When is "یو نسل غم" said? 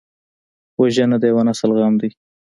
1.31-1.93